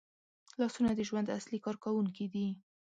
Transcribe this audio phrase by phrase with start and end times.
[0.59, 2.47] لاسونه د ژوند اصلي کارکوونکي دي